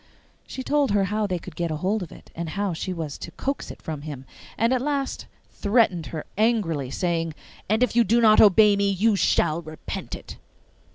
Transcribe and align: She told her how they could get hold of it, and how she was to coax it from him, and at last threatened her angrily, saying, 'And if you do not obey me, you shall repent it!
She 0.47 0.63
told 0.63 0.89
her 0.89 1.03
how 1.03 1.27
they 1.27 1.37
could 1.37 1.55
get 1.55 1.69
hold 1.69 2.01
of 2.01 2.11
it, 2.11 2.31
and 2.33 2.49
how 2.49 2.73
she 2.73 2.91
was 2.91 3.19
to 3.19 3.29
coax 3.29 3.69
it 3.69 3.83
from 3.83 4.01
him, 4.01 4.25
and 4.57 4.73
at 4.73 4.81
last 4.81 5.27
threatened 5.51 6.07
her 6.07 6.25
angrily, 6.39 6.89
saying, 6.89 7.35
'And 7.69 7.83
if 7.83 7.95
you 7.95 8.03
do 8.03 8.19
not 8.19 8.41
obey 8.41 8.75
me, 8.75 8.89
you 8.89 9.15
shall 9.15 9.61
repent 9.61 10.15
it! 10.15 10.37